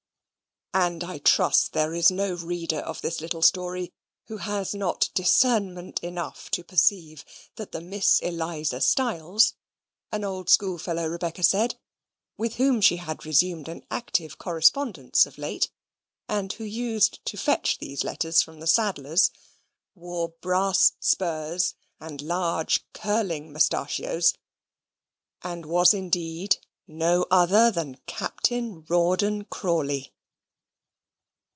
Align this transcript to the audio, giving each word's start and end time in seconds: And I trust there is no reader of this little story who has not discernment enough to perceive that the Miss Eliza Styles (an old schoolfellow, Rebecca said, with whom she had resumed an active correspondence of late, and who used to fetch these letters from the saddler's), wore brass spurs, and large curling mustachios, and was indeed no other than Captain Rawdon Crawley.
And 0.73 1.03
I 1.03 1.17
trust 1.17 1.73
there 1.73 1.93
is 1.93 2.09
no 2.09 2.31
reader 2.33 2.79
of 2.79 3.01
this 3.01 3.19
little 3.19 3.41
story 3.41 3.91
who 4.27 4.37
has 4.37 4.73
not 4.73 5.09
discernment 5.13 5.99
enough 6.01 6.49
to 6.51 6.63
perceive 6.63 7.25
that 7.57 7.73
the 7.73 7.81
Miss 7.81 8.21
Eliza 8.21 8.79
Styles 8.79 9.53
(an 10.13 10.23
old 10.23 10.49
schoolfellow, 10.49 11.07
Rebecca 11.07 11.43
said, 11.43 11.75
with 12.37 12.53
whom 12.55 12.79
she 12.79 12.95
had 12.95 13.25
resumed 13.25 13.67
an 13.67 13.85
active 13.91 14.37
correspondence 14.37 15.25
of 15.25 15.37
late, 15.37 15.69
and 16.29 16.53
who 16.53 16.63
used 16.63 17.19
to 17.25 17.35
fetch 17.35 17.79
these 17.79 18.05
letters 18.05 18.41
from 18.41 18.61
the 18.61 18.65
saddler's), 18.67 19.29
wore 19.93 20.29
brass 20.39 20.93
spurs, 21.01 21.75
and 21.99 22.21
large 22.21 22.85
curling 22.93 23.51
mustachios, 23.51 24.35
and 25.41 25.65
was 25.65 25.93
indeed 25.93 26.59
no 26.87 27.25
other 27.29 27.69
than 27.71 27.97
Captain 28.07 28.85
Rawdon 28.87 29.43
Crawley. 29.49 30.13